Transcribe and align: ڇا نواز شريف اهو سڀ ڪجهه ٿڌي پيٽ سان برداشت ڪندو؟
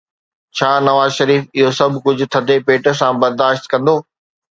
ڇا 0.57 0.69
نواز 0.87 1.11
شريف 1.17 1.43
اهو 1.59 1.69
سڀ 1.79 1.93
ڪجهه 2.07 2.29
ٿڌي 2.37 2.57
پيٽ 2.71 2.83
سان 3.01 3.13
برداشت 3.25 3.63
ڪندو؟ 3.75 3.95